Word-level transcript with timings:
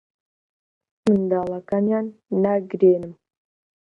منداڵەکانیان 1.03 2.05
ناگریێنم. 2.43 3.13